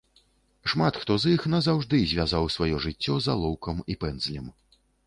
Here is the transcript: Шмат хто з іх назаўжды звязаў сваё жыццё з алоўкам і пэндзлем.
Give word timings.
Шмат 0.73 0.97
хто 1.01 1.17
з 1.25 1.33
іх 1.35 1.45
назаўжды 1.55 2.01
звязаў 2.15 2.51
сваё 2.57 2.83
жыццё 2.89 3.21
з 3.27 3.35
алоўкам 3.37 3.89
і 3.95 4.01
пэндзлем. 4.07 4.55